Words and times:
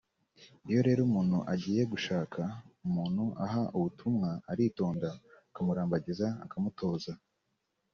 Iyo 0.69 0.79
rero 0.87 1.01
umuntu 1.09 1.37
agiye 1.53 1.81
gushaka 1.91 2.41
umuntu 2.87 3.23
aha 3.45 3.61
ubutumwa 3.77 4.29
aritonda 4.51 5.09
akamurambagiza 5.49 6.27
akamutoza 6.45 7.13